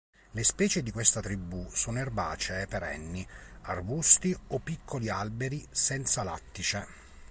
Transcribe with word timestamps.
Le 0.31 0.43
specie 0.43 0.81
di 0.81 0.89
questa 0.89 1.21
tribù 1.21 1.67
sono 1.69 1.99
erbacee 1.99 2.65
perenni, 2.65 3.23
arbusti 3.65 4.35
o 4.47 4.57
piccoli 4.57 5.09
alberi 5.09 5.63
senza 5.69 6.23
lattice. 6.23 6.87